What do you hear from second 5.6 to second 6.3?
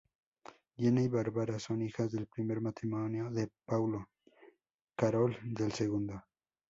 segundo.